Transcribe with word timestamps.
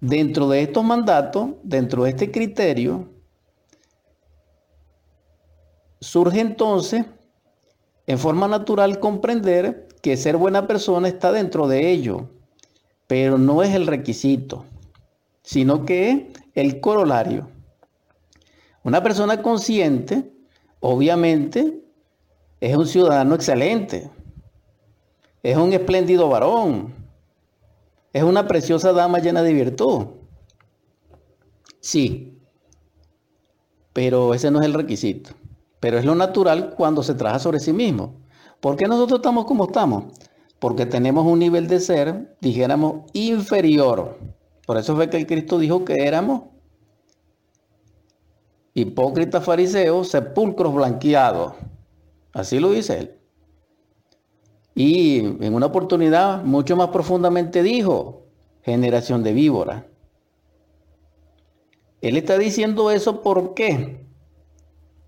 dentro 0.00 0.48
de 0.48 0.62
estos 0.62 0.84
mandatos, 0.84 1.50
dentro 1.62 2.04
de 2.04 2.10
este 2.10 2.30
criterio, 2.30 3.08
surge 6.00 6.40
entonces 6.40 7.04
en 8.06 8.18
forma 8.18 8.48
natural 8.48 9.00
comprender 9.00 9.88
que 10.00 10.16
ser 10.16 10.36
buena 10.36 10.66
persona 10.66 11.08
está 11.08 11.32
dentro 11.32 11.66
de 11.68 11.90
ello, 11.90 12.30
pero 13.06 13.38
no 13.38 13.62
es 13.62 13.74
el 13.74 13.86
requisito, 13.86 14.64
sino 15.42 15.84
que 15.84 16.10
es 16.10 16.22
el 16.54 16.80
corolario. 16.80 17.48
Una 18.84 19.02
persona 19.02 19.42
consciente, 19.42 20.32
obviamente, 20.80 21.82
es 22.60 22.76
un 22.76 22.86
ciudadano 22.86 23.34
excelente, 23.34 24.10
es 25.42 25.56
un 25.56 25.72
espléndido 25.72 26.28
varón, 26.28 26.94
es 28.12 28.22
una 28.22 28.46
preciosa 28.48 28.92
dama 28.92 29.18
llena 29.18 29.42
de 29.42 29.52
virtud. 29.52 30.06
Sí, 31.80 32.38
pero 33.92 34.34
ese 34.34 34.50
no 34.50 34.60
es 34.60 34.66
el 34.66 34.74
requisito. 34.74 35.30
Pero 35.80 35.98
es 35.98 36.04
lo 36.04 36.14
natural 36.14 36.74
cuando 36.76 37.02
se 37.02 37.14
trabaja 37.14 37.38
sobre 37.38 37.60
sí 37.60 37.72
mismo. 37.72 38.16
¿Por 38.60 38.76
qué 38.76 38.86
nosotros 38.86 39.18
estamos 39.20 39.44
como 39.44 39.64
estamos? 39.64 40.04
Porque 40.58 40.86
tenemos 40.86 41.26
un 41.26 41.38
nivel 41.38 41.68
de 41.68 41.78
ser, 41.78 42.36
dijéramos, 42.40 43.10
inferior. 43.12 44.18
Por 44.66 44.76
eso 44.76 44.96
fue 44.96 45.08
que 45.08 45.16
el 45.16 45.26
Cristo 45.26 45.58
dijo 45.58 45.84
que 45.84 45.94
éramos 46.04 46.42
hipócritas 48.74 49.44
fariseos, 49.44 50.08
sepulcros 50.08 50.74
blanqueados. 50.74 51.54
Así 52.32 52.58
lo 52.58 52.70
dice 52.70 52.98
él. 52.98 53.17
Y 54.80 55.18
en 55.18 55.54
una 55.54 55.66
oportunidad 55.66 56.44
mucho 56.44 56.76
más 56.76 56.90
profundamente 56.90 57.64
dijo, 57.64 58.28
generación 58.62 59.24
de 59.24 59.32
víbora. 59.32 59.88
Él 62.00 62.16
está 62.16 62.38
diciendo 62.38 62.92
eso 62.92 63.20
¿por 63.20 63.54
qué? 63.54 64.06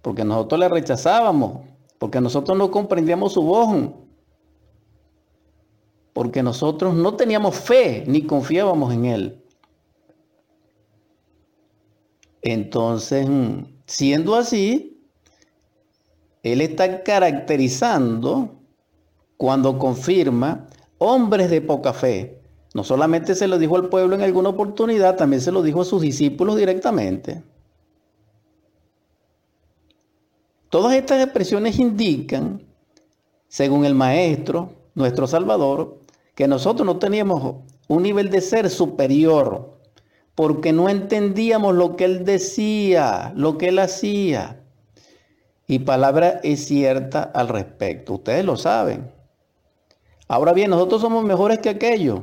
Porque 0.02 0.24
nosotros 0.24 0.58
le 0.58 0.68
rechazábamos, 0.68 1.68
porque 2.00 2.20
nosotros 2.20 2.58
no 2.58 2.72
comprendíamos 2.72 3.34
su 3.34 3.42
voz, 3.42 3.92
porque 6.14 6.42
nosotros 6.42 6.92
no 6.96 7.14
teníamos 7.14 7.54
fe 7.54 8.02
ni 8.08 8.22
confiábamos 8.22 8.92
en 8.92 9.04
él. 9.04 9.44
Entonces, 12.42 13.28
siendo 13.86 14.34
así, 14.34 15.00
él 16.42 16.60
está 16.60 17.04
caracterizando 17.04 18.59
cuando 19.41 19.78
confirma 19.78 20.66
hombres 20.98 21.48
de 21.48 21.62
poca 21.62 21.94
fe. 21.94 22.42
No 22.74 22.84
solamente 22.84 23.34
se 23.34 23.48
lo 23.48 23.58
dijo 23.58 23.74
al 23.74 23.88
pueblo 23.88 24.14
en 24.14 24.20
alguna 24.20 24.50
oportunidad, 24.50 25.16
también 25.16 25.41
se 25.41 25.50
lo 25.50 25.62
dijo 25.62 25.80
a 25.80 25.86
sus 25.86 26.02
discípulos 26.02 26.58
directamente. 26.58 27.42
Todas 30.69 30.92
estas 30.92 31.24
expresiones 31.24 31.78
indican, 31.78 32.66
según 33.48 33.86
el 33.86 33.94
Maestro, 33.94 34.74
nuestro 34.94 35.27
Salvador, 35.27 36.00
que 36.34 36.47
nosotros 36.47 36.84
no 36.84 36.98
teníamos 36.98 37.54
un 37.88 38.02
nivel 38.02 38.28
de 38.28 38.42
ser 38.42 38.69
superior, 38.69 39.80
porque 40.34 40.75
no 40.75 40.91
entendíamos 40.91 41.75
lo 41.75 41.97
que 41.97 42.04
Él 42.04 42.27
decía, 42.27 43.32
lo 43.34 43.56
que 43.56 43.69
Él 43.69 43.78
hacía. 43.78 44.60
Y 45.66 45.78
palabra 45.78 46.41
es 46.42 46.66
cierta 46.66 47.22
al 47.22 47.48
respecto, 47.48 48.12
ustedes 48.12 48.44
lo 48.44 48.58
saben. 48.58 49.19
Ahora 50.30 50.52
bien, 50.52 50.70
¿nosotros 50.70 51.00
somos 51.00 51.24
mejores 51.24 51.58
que 51.58 51.70
aquellos? 51.70 52.20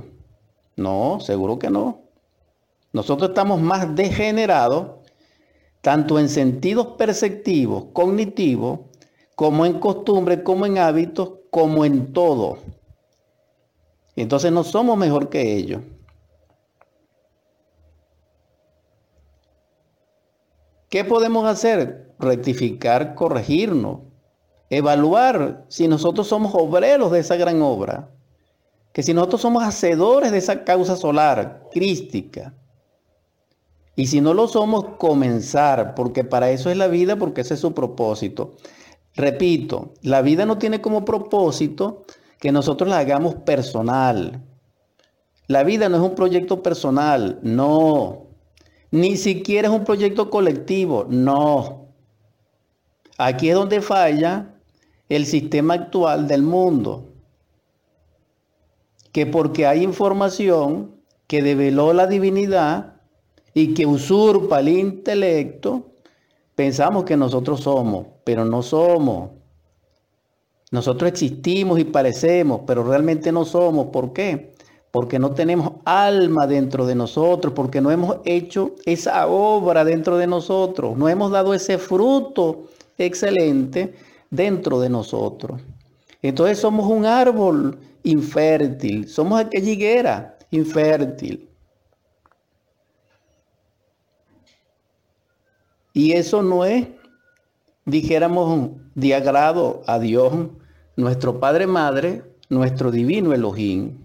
No, 0.77 1.19
seguro 1.19 1.59
que 1.59 1.69
no. 1.69 2.03
Nosotros 2.93 3.31
estamos 3.31 3.59
más 3.59 3.97
degenerados, 3.97 5.05
tanto 5.81 6.17
en 6.17 6.29
sentidos 6.29 6.95
perceptivos, 6.97 7.87
cognitivos, 7.91 8.79
como 9.35 9.65
en 9.65 9.81
costumbres, 9.81 10.39
como 10.43 10.65
en 10.65 10.77
hábitos, 10.77 11.33
como 11.51 11.83
en 11.83 12.13
todo. 12.13 12.59
Entonces 14.15 14.53
no 14.53 14.63
somos 14.63 14.97
mejor 14.97 15.27
que 15.27 15.57
ellos. 15.57 15.81
¿Qué 20.87 21.03
podemos 21.03 21.45
hacer? 21.45 22.15
Rectificar, 22.19 23.15
corregirnos, 23.15 24.06
evaluar 24.69 25.65
si 25.69 25.87
nosotros 25.87 26.27
somos 26.27 26.53
obreros 26.55 27.11
de 27.11 27.19
esa 27.19 27.35
gran 27.35 27.61
obra, 27.61 28.09
que 28.93 29.03
si 29.03 29.13
nosotros 29.13 29.41
somos 29.41 29.63
hacedores 29.63 30.31
de 30.31 30.39
esa 30.39 30.63
causa 30.63 30.95
solar 30.95 31.63
crística. 31.71 32.53
Y 33.95 34.07
si 34.07 34.21
no 34.21 34.33
lo 34.33 34.47
somos, 34.47 34.95
comenzar, 34.97 35.95
porque 35.95 36.23
para 36.23 36.51
eso 36.51 36.69
es 36.69 36.77
la 36.77 36.87
vida, 36.87 37.15
porque 37.15 37.41
ese 37.41 37.55
es 37.55 37.59
su 37.59 37.73
propósito. 37.73 38.55
Repito, 39.15 39.93
la 40.03 40.21
vida 40.21 40.45
no 40.45 40.59
tiene 40.59 40.81
como 40.81 41.03
propósito 41.03 42.03
que 42.39 42.51
nosotros 42.51 42.89
la 42.89 42.99
hagamos 42.99 43.35
personal. 43.35 44.43
La 45.47 45.63
vida 45.63 45.89
no 45.89 45.97
es 45.97 46.03
un 46.03 46.13
proyecto 46.13 46.61
personal, 46.61 47.39
no. 47.41 48.27
Ni 48.91 49.17
siquiera 49.17 49.67
es 49.67 49.73
un 49.73 49.83
proyecto 49.83 50.29
colectivo, 50.29 51.05
no. 51.09 51.87
Aquí 53.17 53.49
es 53.49 53.55
donde 53.55 53.81
falla 53.81 54.56
el 55.09 55.25
sistema 55.25 55.73
actual 55.75 56.27
del 56.27 56.41
mundo. 56.41 57.05
Que 59.11 59.25
porque 59.25 59.65
hay 59.65 59.83
información 59.83 60.95
que 61.27 61.41
develó 61.41 61.93
la 61.93 62.07
divinidad 62.07 63.01
y 63.53 63.73
que 63.73 63.85
usurpa 63.85 64.59
el 64.59 64.69
intelecto, 64.69 65.91
pensamos 66.55 67.03
que 67.03 67.17
nosotros 67.17 67.61
somos, 67.61 68.07
pero 68.23 68.45
no 68.45 68.61
somos. 68.61 69.31
Nosotros 70.71 71.09
existimos 71.09 71.79
y 71.79 71.85
parecemos, 71.85 72.61
pero 72.67 72.83
realmente 72.83 73.31
no 73.31 73.45
somos. 73.45 73.87
¿Por 73.87 74.13
qué? 74.13 74.53
porque 74.97 75.19
no 75.19 75.31
tenemos 75.31 75.73
alma 75.85 76.47
dentro 76.47 76.87
de 76.87 76.95
nosotros, 76.95 77.53
porque 77.53 77.81
no 77.81 77.91
hemos 77.91 78.17
hecho 78.25 78.73
esa 78.83 79.27
obra 79.27 79.83
dentro 79.85 80.17
de 80.17 80.25
nosotros, 80.25 80.97
no 80.97 81.07
hemos 81.07 81.29
dado 81.29 81.53
ese 81.53 81.77
fruto 81.77 82.63
excelente 82.97 83.93
dentro 84.29 84.79
de 84.79 84.89
nosotros. 84.89 85.61
Entonces 86.21 86.59
somos 86.59 86.87
un 86.87 87.05
árbol 87.05 87.79
infértil, 88.03 89.07
somos 89.07 89.39
aquella 89.39 89.71
higuera 89.71 90.37
infértil. 90.51 91.49
Y 95.93 96.11
eso 96.13 96.43
no 96.43 96.63
es, 96.63 96.87
dijéramos, 97.85 98.71
de 98.93 99.15
agrado 99.15 99.81
a 99.87 99.99
Dios, 99.99 100.31
nuestro 100.95 101.39
Padre 101.39 101.65
Madre, 101.65 102.23
nuestro 102.49 102.91
divino 102.91 103.33
Elohim. 103.33 103.97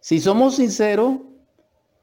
Si 0.00 0.20
somos 0.20 0.56
sinceros, 0.56 1.18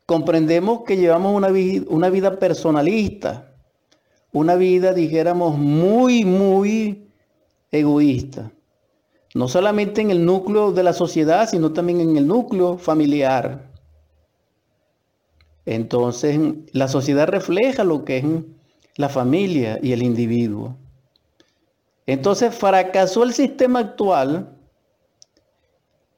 comprendemos 0.06 0.84
que 0.86 0.97
llevamos 0.97 1.36
una, 1.36 1.50
una 1.88 2.09
vida 2.09 2.38
personalista, 2.40 3.54
una 4.35 4.56
vida, 4.56 4.91
dijéramos, 4.91 5.57
muy, 5.57 6.25
muy 6.25 7.07
egoísta. 7.72 8.51
No 9.34 9.47
solamente 9.47 10.01
en 10.01 10.12
el 10.12 10.25
núcleo 10.25 10.73
de 10.73 10.84
la 10.84 10.91
sociedad, 10.91 11.47
sino 11.50 11.72
también 11.72 12.01
en 12.01 12.18
el 12.18 12.28
núcleo 12.28 12.78
familiar. 12.78 13.72
Entonces, 15.66 16.38
la 16.74 16.90
sociedad 16.90 17.29
refleja 17.29 17.85
lo 17.85 18.03
que 18.03 18.18
es 18.18 18.25
la 18.97 19.07
familia 19.07 19.79
y 19.81 19.94
el 19.94 20.03
individuo. 20.03 20.75
Entonces, 22.06 22.53
fracasó 22.53 23.24
el 23.24 23.31
sistema 23.31 23.79
actual 23.79 24.53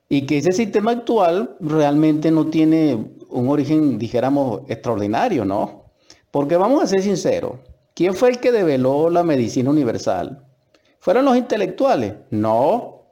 y 0.09 0.25
que 0.25 0.39
ese 0.39 0.53
sistema 0.53 0.89
actual 0.89 1.55
realmente 1.59 2.31
no 2.31 2.47
tiene 2.47 3.11
un 3.29 3.47
origen, 3.47 3.99
dijéramos, 3.99 4.61
extraordinario, 4.67 5.45
¿no? 5.45 5.83
Porque 6.31 6.57
vamos 6.57 6.83
a 6.83 6.87
ser 6.87 7.03
sinceros, 7.03 7.57
¿quién 7.97 8.13
fue 8.13 8.29
el 8.29 8.39
que 8.39 8.51
develó 8.51 9.09
la 9.09 9.23
medicina 9.23 9.71
universal? 9.71 10.45
¿Fueron 10.99 11.25
los 11.25 11.35
intelectuales? 11.35 12.13
No, 12.29 13.07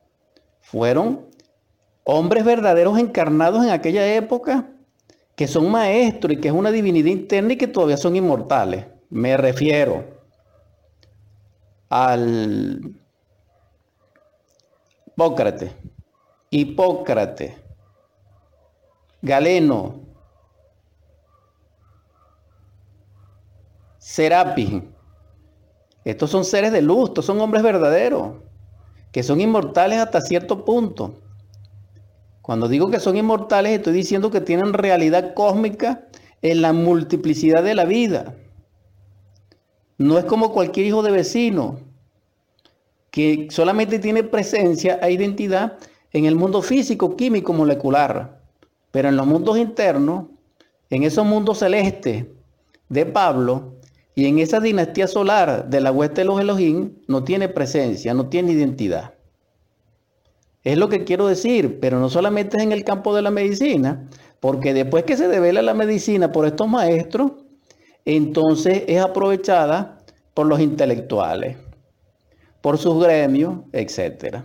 fueron 0.62 1.26
hombres 2.04 2.46
verdaderos 2.46 3.00
encarnados 3.00 3.64
en 3.64 3.72
aquella 3.72 4.06
época 4.16 4.70
que 5.36 5.48
son 5.48 5.72
maestros 5.72 6.34
y 6.34 6.38
que 6.38 6.50
es 6.50 6.54
una 6.54 6.70
divinidad 6.70 7.08
interna 7.08 7.54
y 7.54 7.58
que 7.58 7.66
todavía 7.66 7.98
son 7.98 8.16
inmortales. 8.16 8.86
Me 9.10 9.36
refiero 9.38 10.06
al 11.90 12.96
Hipócrates, 15.08 15.72
Hipócrates, 16.52 17.54
Galeno, 19.24 20.02
Serapis. 24.06 24.84
Estos 26.04 26.30
son 26.30 26.46
seres 26.46 26.72
de 26.72 26.84
luz, 26.84 27.10
estos 27.10 27.26
son 27.26 27.42
hombres 27.42 27.64
verdaderos, 27.64 28.34
que 29.12 29.24
son 29.24 29.42
inmortales 29.42 29.98
hasta 29.98 30.22
cierto 30.22 30.64
punto. 30.64 31.24
Cuando 32.44 32.68
digo 32.68 32.92
que 32.92 33.00
son 33.00 33.18
inmortales, 33.18 33.72
estoy 33.72 33.94
diciendo 33.94 34.30
que 34.30 34.42
tienen 34.42 34.74
realidad 34.74 35.34
cósmica 35.34 36.08
en 36.44 36.62
la 36.62 36.72
multiplicidad 36.72 37.64
de 37.64 37.74
la 37.74 37.86
vida. 37.86 38.36
No 39.98 40.20
es 40.20 40.26
como 40.26 40.54
cualquier 40.54 40.86
hijo 40.86 41.02
de 41.02 41.10
vecino, 41.10 41.80
que 43.10 43.48
solamente 43.50 43.98
tiene 43.98 44.22
presencia 44.22 45.00
e 45.02 45.14
identidad 45.14 45.80
en 46.14 46.26
el 46.26 46.36
mundo 46.36 46.62
físico, 46.62 47.16
químico, 47.16 47.54
molecular. 47.54 48.40
Pero 48.92 49.10
en 49.10 49.18
los 49.18 49.26
mundos 49.26 49.58
internos, 49.58 50.28
en 50.92 51.02
esos 51.02 51.26
mundos 51.26 51.58
celestes 51.58 52.28
de 52.88 53.06
Pablo 53.08 53.76
y 54.16 54.28
en 54.28 54.40
esa 54.40 54.62
dinastía 54.62 55.08
solar 55.08 55.70
de 55.70 55.82
la 55.82 55.92
hueste 55.92 56.22
de 56.22 56.26
los 56.26 56.40
Elohim, 56.40 56.96
no 57.08 57.26
tiene 57.26 57.50
presencia, 57.50 58.14
no 58.14 58.30
tiene 58.30 58.54
identidad. 58.54 59.14
Es 60.64 60.78
lo 60.78 60.88
que 60.88 61.04
quiero 61.04 61.28
decir, 61.28 61.80
pero 61.82 62.00
no 62.00 62.10
solamente 62.10 62.58
es 62.58 62.64
en 62.64 62.72
el 62.72 62.86
campo 62.86 63.14
de 63.14 63.22
la 63.22 63.30
medicina, 63.30 64.08
porque 64.40 64.74
después 64.74 65.04
que 65.04 65.18
se 65.18 65.28
devela 65.28 65.62
la 65.62 65.74
medicina 65.74 66.32
por 66.32 66.46
estos 66.46 66.68
maestros, 66.68 67.34
entonces 68.06 68.84
es 68.88 69.02
aprovechada 69.02 70.00
por 70.34 70.48
los 70.48 70.62
intelectuales, 70.62 71.58
por 72.62 72.78
sus 72.78 73.04
gremios, 73.04 73.60
etc. 73.74 74.38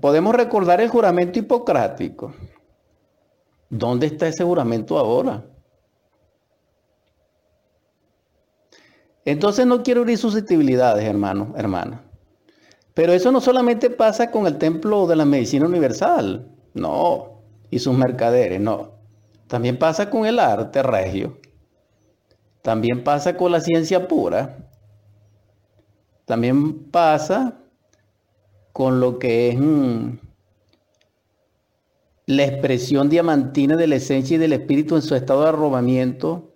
Podemos 0.00 0.34
recordar 0.34 0.80
el 0.80 0.88
juramento 0.88 1.38
hipocrático. 1.38 2.32
¿Dónde 3.68 4.06
está 4.06 4.28
ese 4.28 4.44
juramento 4.44 4.98
ahora? 4.98 5.44
Entonces 9.24 9.66
no 9.66 9.82
quiero 9.82 10.02
abrir 10.02 10.18
susceptibilidades, 10.18 11.04
hermano, 11.04 11.52
hermana. 11.56 12.04
Pero 12.94 13.12
eso 13.12 13.32
no 13.32 13.40
solamente 13.40 13.90
pasa 13.90 14.30
con 14.30 14.46
el 14.46 14.56
templo 14.56 15.06
de 15.06 15.16
la 15.16 15.24
medicina 15.24 15.66
universal, 15.66 16.48
no, 16.74 17.42
y 17.70 17.80
sus 17.80 17.96
mercaderes, 17.96 18.60
no. 18.60 18.92
También 19.48 19.78
pasa 19.78 20.10
con 20.10 20.26
el 20.26 20.38
arte 20.38 20.82
regio. 20.82 21.38
También 22.62 23.04
pasa 23.04 23.36
con 23.36 23.52
la 23.52 23.60
ciencia 23.60 24.08
pura. 24.08 24.70
También 26.24 26.90
pasa 26.90 27.60
con 28.72 29.00
lo 29.00 29.18
que 29.18 29.50
es 29.50 29.58
mm, 29.58 30.18
la 32.26 32.44
expresión 32.44 33.08
diamantina 33.08 33.76
de 33.76 33.86
la 33.86 33.96
esencia 33.96 34.34
y 34.34 34.38
del 34.38 34.52
espíritu 34.52 34.96
en 34.96 35.02
su 35.02 35.14
estado 35.14 35.42
de 35.42 35.48
arrobamiento, 35.50 36.52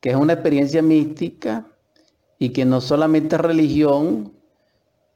que 0.00 0.10
es 0.10 0.16
una 0.16 0.32
experiencia 0.32 0.82
mística 0.82 1.68
y 2.38 2.50
que 2.50 2.64
no 2.64 2.80
solamente 2.80 3.36
es 3.36 3.40
religión, 3.40 4.32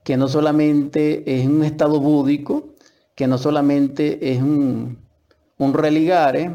que 0.05 0.17
no 0.17 0.29
solamente 0.29 1.25
es 1.41 1.47
un 1.49 1.65
estado 1.65 1.99
búdico, 2.01 2.75
que 3.17 3.27
no 3.27 3.37
solamente 3.37 4.33
es 4.33 4.41
un, 4.41 4.99
religare, 5.59 6.55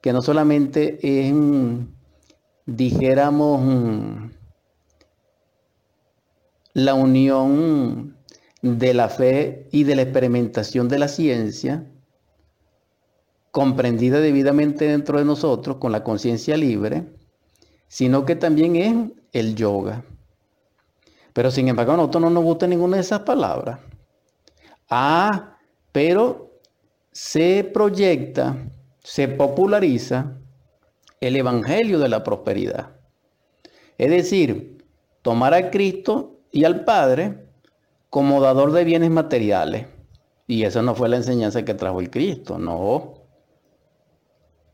que 0.00 0.12
no 0.12 0.20
solamente 0.20 0.98
es, 1.00 1.32
dijéramos, 2.66 4.32
la 6.72 6.94
unión 6.94 8.16
de 8.62 8.94
la 8.94 9.08
fe 9.08 9.68
y 9.70 9.84
de 9.84 9.94
la 9.94 10.02
experimentación 10.02 10.88
de 10.88 10.98
la 10.98 11.06
ciencia, 11.06 11.86
comprendida 13.58 14.20
debidamente 14.20 14.86
dentro 14.86 15.18
de 15.18 15.24
nosotros 15.24 15.78
con 15.78 15.90
la 15.90 16.04
conciencia 16.04 16.56
libre, 16.56 17.06
sino 17.88 18.24
que 18.24 18.36
también 18.36 18.76
es 18.76 18.94
el 19.32 19.56
yoga. 19.56 20.04
Pero 21.32 21.50
sin 21.50 21.66
embargo, 21.66 21.90
a 21.90 21.96
nosotros 21.96 22.22
no 22.22 22.30
nos 22.30 22.44
gusta 22.44 22.68
ninguna 22.68 22.98
de 22.98 23.02
esas 23.02 23.22
palabras. 23.22 23.80
Ah, 24.88 25.58
pero 25.90 26.60
se 27.10 27.68
proyecta, 27.74 28.70
se 29.02 29.26
populariza 29.26 30.38
el 31.20 31.34
evangelio 31.34 31.98
de 31.98 32.10
la 32.10 32.22
prosperidad. 32.22 32.90
Es 33.96 34.08
decir, 34.08 34.86
tomar 35.22 35.52
a 35.52 35.72
Cristo 35.72 36.42
y 36.52 36.62
al 36.62 36.84
Padre 36.84 37.48
como 38.08 38.40
dador 38.40 38.70
de 38.70 38.84
bienes 38.84 39.10
materiales. 39.10 39.88
Y 40.46 40.62
esa 40.62 40.80
no 40.80 40.94
fue 40.94 41.08
la 41.08 41.16
enseñanza 41.16 41.64
que 41.64 41.74
trajo 41.74 41.98
el 41.98 42.08
Cristo, 42.08 42.56
no. 42.56 43.17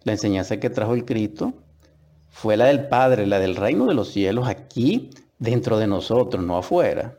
La 0.05 0.13
enseñanza 0.13 0.59
que 0.61 0.71
trajo 0.71 0.95
el 0.95 1.05
Cristo 1.05 1.55
fue 2.29 2.57
la 2.57 2.67
del 2.67 2.89
Padre, 2.89 3.27
la 3.27 3.39
del 3.39 3.57
reino 3.57 3.87
de 3.87 3.95
los 3.95 4.11
cielos 4.11 4.49
aquí 4.49 5.11
dentro 5.39 5.79
de 5.79 5.87
nosotros, 5.87 6.45
no 6.45 6.57
afuera. 6.57 7.19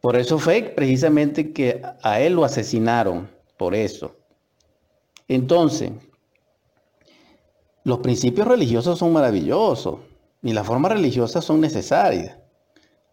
Por 0.00 0.16
eso 0.16 0.38
fue 0.38 0.72
precisamente 0.74 1.52
que 1.52 1.80
a 2.02 2.20
él 2.20 2.34
lo 2.34 2.44
asesinaron, 2.44 3.30
por 3.56 3.74
eso. 3.74 4.16
Entonces, 5.28 5.92
los 7.84 7.98
principios 7.98 8.48
religiosos 8.48 8.98
son 8.98 9.12
maravillosos 9.12 10.00
y 10.42 10.52
las 10.52 10.66
formas 10.66 10.92
religiosas 10.92 11.44
son 11.44 11.60
necesarias. 11.60 12.36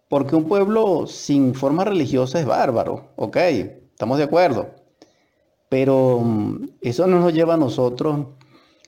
Porque 0.09 0.35
un 0.35 0.45
pueblo 0.45 1.05
sin 1.05 1.53
forma 1.53 1.85
religiosa 1.85 2.39
es 2.39 2.45
bárbaro, 2.45 3.11
ok, 3.15 3.37
estamos 3.37 4.17
de 4.17 4.23
acuerdo. 4.23 4.78
Pero 5.69 6.19
mm, 6.19 6.69
eso 6.81 7.07
no 7.07 7.19
nos 7.19 7.33
lleva 7.33 7.53
a 7.53 7.57
nosotros 7.57 8.25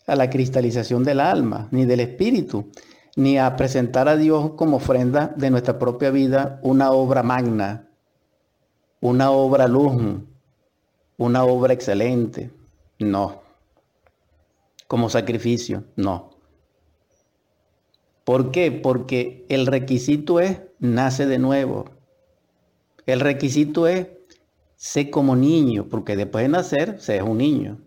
a 0.07 0.16
la 0.16 0.30
cristalización 0.30 1.04
del 1.04 1.19
alma, 1.19 1.68
ni 1.72 1.86
del 1.86 2.01
espíritu, 2.01 2.69
ni 3.16 3.38
a 3.38 3.56
presentar 3.56 4.10
a 4.10 4.18
Dios 4.18 4.51
como 4.56 4.78
ofrenda 4.78 5.33
de 5.38 5.51
nuestra 5.51 5.78
propia 5.78 6.10
vida 6.10 6.60
una 6.63 6.92
obra 6.92 7.24
magna, 7.24 7.88
una 9.00 9.31
obra 9.31 9.68
luz, 9.68 10.22
una 11.18 11.44
obra 11.44 11.74
excelente. 11.74 12.51
No. 13.00 13.42
Como 14.88 15.10
sacrificio, 15.10 15.83
no. 15.95 16.31
¿Por 18.24 18.51
qué? 18.51 18.72
Porque 18.72 19.45
el 19.50 19.66
requisito 19.66 20.39
es 20.39 20.62
nace 20.80 21.25
de 21.25 21.39
nuevo. 21.39 21.86
El 23.06 23.19
requisito 23.19 23.88
es 23.88 24.07
sé 24.81 25.12
como 25.12 25.36
niño, 25.36 25.86
porque 25.89 26.16
después 26.16 26.44
de 26.44 26.50
nacer 26.50 27.00
se 27.00 27.18
es 27.18 27.22
un 27.22 27.38
niño. 27.38 27.78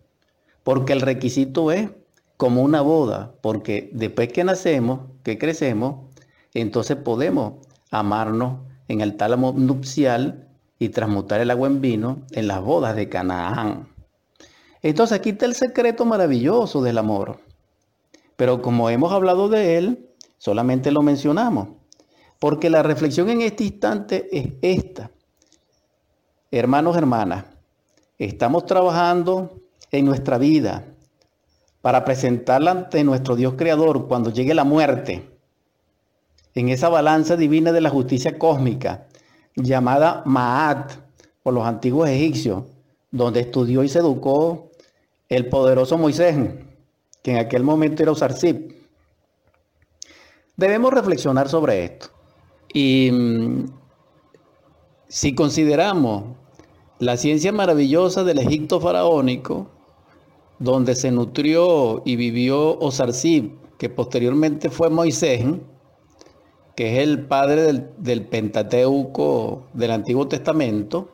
Porque 0.62 0.92
el 0.92 1.00
requisito 1.00 1.72
es 1.72 1.90
como 2.36 2.62
una 2.62 2.82
boda, 2.82 3.34
porque 3.42 3.90
después 3.92 4.32
que 4.32 4.44
nacemos, 4.44 5.00
que 5.24 5.36
crecemos, 5.36 6.14
entonces 6.54 6.96
podemos 6.96 7.66
amarnos 7.90 8.60
en 8.86 9.00
el 9.00 9.16
tálamo 9.16 9.52
nupcial 9.56 10.46
y 10.78 10.90
transmutar 10.90 11.40
el 11.40 11.50
agua 11.50 11.66
en 11.66 11.80
vino 11.80 12.22
en 12.30 12.46
las 12.46 12.62
bodas 12.62 12.94
de 12.94 13.08
Canaán. 13.08 13.88
Entonces 14.80 15.18
aquí 15.18 15.30
está 15.30 15.46
el 15.46 15.56
secreto 15.56 16.04
maravilloso 16.04 16.80
del 16.80 16.98
amor. 16.98 17.40
Pero 18.36 18.62
como 18.62 18.88
hemos 18.88 19.12
hablado 19.12 19.48
de 19.48 19.78
él, 19.78 20.10
solamente 20.38 20.92
lo 20.92 21.02
mencionamos. 21.02 21.70
Porque 22.38 22.70
la 22.70 22.84
reflexión 22.84 23.30
en 23.30 23.40
este 23.40 23.64
instante 23.64 24.28
es 24.30 24.52
esta. 24.62 25.10
Hermanos, 26.56 26.96
hermanas, 26.96 27.46
estamos 28.16 28.64
trabajando 28.64 29.60
en 29.90 30.04
nuestra 30.04 30.38
vida 30.38 30.84
para 31.82 32.04
presentarla 32.04 32.70
ante 32.70 33.02
nuestro 33.02 33.34
Dios 33.34 33.54
Creador 33.54 34.06
cuando 34.06 34.30
llegue 34.30 34.54
la 34.54 34.62
muerte, 34.62 35.28
en 36.54 36.68
esa 36.68 36.88
balanza 36.88 37.36
divina 37.36 37.72
de 37.72 37.80
la 37.80 37.90
justicia 37.90 38.38
cósmica, 38.38 39.08
llamada 39.56 40.22
Maat 40.26 40.92
por 41.42 41.54
los 41.54 41.66
antiguos 41.66 42.08
egipcios, 42.08 42.62
donde 43.10 43.40
estudió 43.40 43.82
y 43.82 43.88
se 43.88 43.98
educó 43.98 44.70
el 45.28 45.48
poderoso 45.48 45.98
Moisés, 45.98 46.36
que 47.24 47.32
en 47.32 47.38
aquel 47.38 47.64
momento 47.64 48.04
era 48.04 48.12
Usarsib. 48.12 48.76
Debemos 50.56 50.94
reflexionar 50.94 51.48
sobre 51.48 51.84
esto. 51.84 52.10
Y 52.72 53.10
mm, 53.10 53.64
si 55.08 55.34
consideramos 55.34 56.43
la 56.98 57.16
ciencia 57.16 57.52
maravillosa 57.52 58.24
del 58.24 58.38
Egipto 58.38 58.80
faraónico, 58.80 59.68
donde 60.58 60.94
se 60.94 61.10
nutrió 61.10 62.02
y 62.04 62.16
vivió 62.16 62.78
Osarsib, 62.78 63.52
que 63.78 63.88
posteriormente 63.88 64.70
fue 64.70 64.90
Moisés, 64.90 65.44
que 66.76 66.92
es 66.92 67.02
el 67.02 67.26
padre 67.26 67.62
del, 67.62 67.90
del, 67.98 68.26
Pentateuco 68.26 69.64
del 69.72 69.90
Antiguo 69.90 70.28
Testamento, 70.28 71.08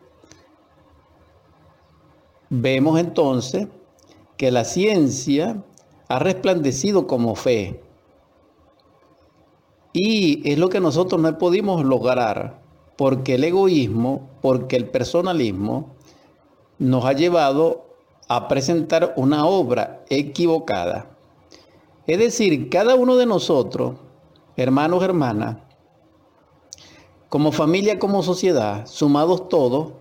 vemos 2.50 2.98
entonces 2.98 3.68
que 4.36 4.50
la 4.50 4.64
ciencia 4.64 5.62
ha 6.08 6.18
resplandecido 6.18 7.06
como 7.06 7.34
fe. 7.34 7.82
Y 9.92 10.48
es 10.50 10.58
lo 10.58 10.68
que 10.68 10.80
nosotros 10.80 11.20
no 11.20 11.36
pudimos 11.38 11.84
lograr, 11.84 12.59
porque 13.00 13.36
el 13.36 13.44
egoísmo, 13.44 14.28
porque 14.42 14.76
el 14.76 14.86
personalismo 14.86 15.94
nos 16.78 17.06
ha 17.06 17.14
llevado 17.14 17.86
a 18.28 18.46
presentar 18.46 19.14
una 19.16 19.46
obra 19.46 20.04
equivocada. 20.10 21.06
Es 22.06 22.18
decir, 22.18 22.68
cada 22.68 22.96
uno 22.96 23.16
de 23.16 23.24
nosotros, 23.24 23.94
hermanos, 24.54 25.02
hermanas, 25.02 25.56
como 27.30 27.52
familia, 27.52 27.98
como 27.98 28.22
sociedad, 28.22 28.86
sumados 28.86 29.48
todos, 29.48 29.94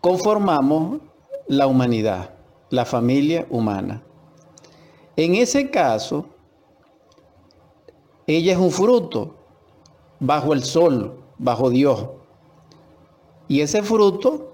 conformamos 0.00 1.02
la 1.46 1.66
humanidad, 1.66 2.30
la 2.70 2.86
familia 2.86 3.46
humana. 3.50 4.02
En 5.14 5.34
ese 5.34 5.70
caso, 5.70 6.24
ella 8.26 8.52
es 8.54 8.58
un 8.58 8.70
fruto 8.70 9.34
bajo 10.18 10.54
el 10.54 10.64
sol, 10.64 11.27
bajo 11.38 11.70
Dios. 11.70 12.08
Y 13.46 13.60
ese 13.60 13.82
fruto 13.82 14.52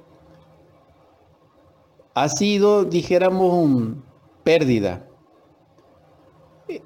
ha 2.14 2.29
sido, 2.29 2.85
dijéramos, 2.85 3.97
pérdida. 4.45 5.07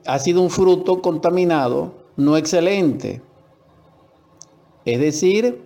Ha 0.07 0.19
sido 0.19 0.43
un 0.43 0.51
fruto 0.51 1.03
contaminado, 1.03 1.95
no 2.17 2.37
excelente. 2.37 3.23
Es 4.85 4.99
decir, 5.01 5.63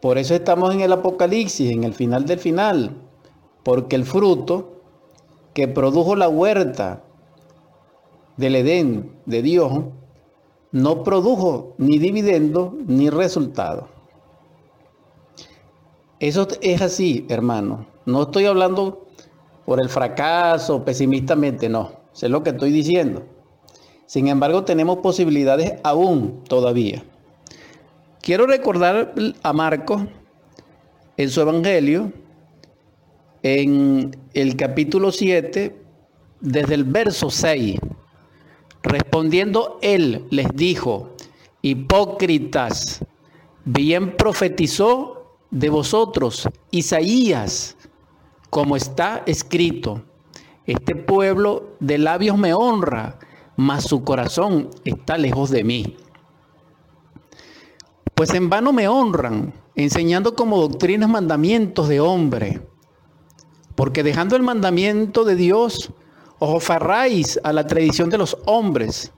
por 0.00 0.18
eso 0.18 0.34
estamos 0.34 0.74
en 0.74 0.80
el 0.80 0.92
Apocalipsis, 0.92 1.70
en 1.70 1.84
el 1.84 1.94
final 1.94 2.26
del 2.26 2.38
final, 2.38 2.96
porque 3.62 3.96
el 3.96 4.04
fruto 4.04 4.82
que 5.54 5.68
produjo 5.68 6.16
la 6.16 6.28
huerta 6.28 7.04
del 8.36 8.56
Edén 8.56 9.16
de 9.24 9.40
Dios 9.40 9.72
no 10.74 11.04
produjo 11.04 11.76
ni 11.78 11.98
dividendo 11.98 12.76
ni 12.88 13.08
resultado. 13.08 13.86
Eso 16.18 16.48
es 16.62 16.82
así, 16.82 17.26
hermano. 17.28 17.86
No 18.06 18.24
estoy 18.24 18.46
hablando 18.46 19.06
por 19.64 19.80
el 19.80 19.88
fracaso, 19.88 20.84
pesimistamente, 20.84 21.68
no. 21.68 21.92
Sé 22.12 22.28
lo 22.28 22.42
que 22.42 22.50
estoy 22.50 22.72
diciendo. 22.72 23.22
Sin 24.06 24.26
embargo, 24.26 24.64
tenemos 24.64 24.98
posibilidades 24.98 25.74
aún 25.84 26.42
todavía. 26.48 27.04
Quiero 28.20 28.48
recordar 28.48 29.14
a 29.44 29.52
Marcos 29.52 30.02
en 31.16 31.30
su 31.30 31.40
Evangelio, 31.40 32.12
en 33.44 34.16
el 34.32 34.56
capítulo 34.56 35.12
7, 35.12 35.76
desde 36.40 36.74
el 36.74 36.82
verso 36.82 37.30
6. 37.30 37.78
Respondiendo 38.84 39.78
él 39.80 40.26
les 40.28 40.46
dijo, 40.54 41.14
hipócritas, 41.62 43.02
bien 43.64 44.14
profetizó 44.14 45.38
de 45.50 45.70
vosotros 45.70 46.46
Isaías, 46.70 47.76
como 48.50 48.76
está 48.76 49.22
escrito, 49.24 50.04
este 50.66 50.94
pueblo 50.94 51.76
de 51.80 51.96
labios 51.96 52.36
me 52.36 52.52
honra, 52.52 53.18
mas 53.56 53.84
su 53.84 54.04
corazón 54.04 54.68
está 54.84 55.16
lejos 55.16 55.48
de 55.48 55.64
mí. 55.64 55.96
Pues 58.14 58.34
en 58.34 58.50
vano 58.50 58.74
me 58.74 58.86
honran, 58.86 59.54
enseñando 59.74 60.34
como 60.34 60.60
doctrinas 60.60 61.08
mandamientos 61.08 61.88
de 61.88 62.00
hombre. 62.00 62.60
Porque 63.74 64.02
dejando 64.02 64.36
el 64.36 64.42
mandamiento 64.42 65.24
de 65.24 65.36
Dios, 65.36 65.90
os 66.44 66.62
aferráis 66.62 67.40
a 67.42 67.52
la 67.52 67.66
tradición 67.66 68.10
de 68.10 68.18
los 68.18 68.36
hombres, 68.46 69.12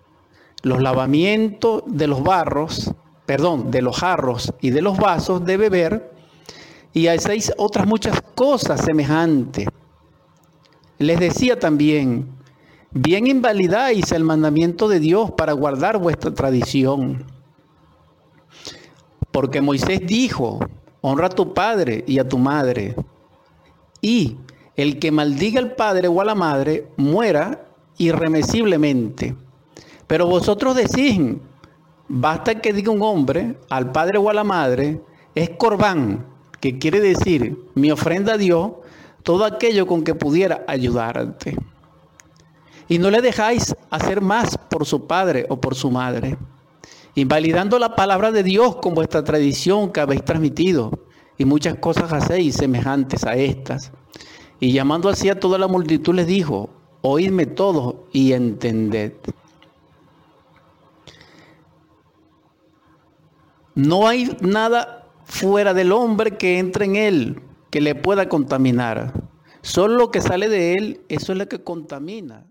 los 0.63 0.81
lavamientos 0.81 1.83
de 1.87 2.07
los 2.07 2.23
barros, 2.23 2.93
perdón, 3.27 3.71
de 3.71 3.83
los 3.83 3.99
jarros 3.99 4.53
y 4.61 4.71
de 4.71 4.83
los 4.83 4.97
vasos 4.97 5.45
de 5.45 5.57
beber, 5.57 6.13
y 6.93 7.09
hacéis 7.09 7.53
otras 7.59 7.87
muchas 7.87 8.23
cosas 8.35 8.81
semejantes. 8.81 9.69
Les 10.99 11.21
decía 11.21 11.59
también, 11.59 12.31
bien 12.91 13.27
invalidáis 13.27 14.13
el 14.13 14.25
mandamiento 14.25 14.89
de 14.89 15.01
Dios 15.01 15.31
para 15.33 15.53
guardar 15.53 15.99
vuestra 15.99 16.33
tradición. 16.33 17.27
Porque 19.31 19.61
Moisés 19.61 20.01
dijo, 20.07 20.61
honra 21.03 21.27
a 21.27 21.31
tu 21.31 21.53
padre 21.53 22.03
y 22.07 22.19
a 22.19 22.27
tu 22.27 22.39
madre. 22.39 22.95
Y 24.01 24.39
el 24.77 24.99
que 24.99 25.11
maldiga 25.11 25.61
al 25.61 25.75
padre 25.75 26.09
o 26.09 26.21
a 26.21 26.25
la 26.25 26.35
madre 26.35 26.89
muera 26.97 27.67
irremisiblemente. 27.99 29.35
Pero 30.07 30.27
vosotros 30.27 30.77
decís, 30.77 31.21
basta 32.09 32.61
que 32.61 32.73
diga 32.73 32.93
un 32.93 33.03
hombre 33.03 33.57
al 33.71 33.91
padre 33.93 34.19
o 34.19 34.29
a 34.31 34.35
la 34.35 34.45
madre, 34.45 35.01
es 35.35 35.51
corbán, 35.51 36.27
que 36.61 36.79
quiere 36.79 37.01
decir 37.01 37.59
mi 37.75 37.91
ofrenda 37.91 38.35
a 38.35 38.39
Dios, 38.39 38.73
todo 39.23 39.45
aquello 39.45 39.87
con 39.87 40.05
que 40.05 40.15
pudiera 40.15 40.65
ayudarte. 40.69 41.57
Y 42.89 42.99
no 42.99 43.11
le 43.11 43.21
dejáis 43.21 43.75
hacer 43.91 44.21
más 44.21 44.57
por 44.57 44.87
su 44.87 45.07
padre 45.07 45.47
o 45.49 45.61
por 45.61 45.75
su 45.75 45.91
madre 45.91 46.39
invalidando 47.17 47.79
la 47.79 47.97
palabra 47.97 48.31
de 48.31 48.43
Dios 48.43 48.77
con 48.77 48.95
vuestra 48.95 49.25
tradición 49.25 49.91
que 49.91 50.01
habéis 50.01 50.23
transmitido, 50.23 50.93
y 51.39 51.47
muchas 51.47 51.77
cosas 51.77 52.13
hacéis 52.13 52.55
semejantes 52.57 53.25
a 53.25 53.35
estas. 53.35 53.91
Y 54.61 54.73
llamando 54.73 55.09
así 55.09 55.29
a 55.29 55.39
toda 55.39 55.59
la 55.59 55.69
multitud 55.69 56.15
les 56.15 56.27
dijo, 56.27 56.71
oídme 57.03 57.47
todos 57.47 57.97
y 58.13 58.33
entended. 58.33 59.13
No 63.75 64.09
hay 64.09 64.37
nada 64.41 65.07
fuera 65.25 65.75
del 65.75 65.93
hombre 65.93 66.39
que 66.39 66.59
entre 66.59 66.87
en 66.87 66.97
él 66.97 67.43
que 67.71 67.81
le 67.81 67.95
pueda 67.95 68.29
contaminar. 68.29 69.13
Solo 69.61 69.97
lo 69.97 70.11
que 70.11 70.23
sale 70.23 70.49
de 70.49 70.75
él, 70.75 71.01
eso 71.09 71.33
es 71.33 71.39
lo 71.39 71.49
que 71.49 71.63
contamina. 71.63 72.47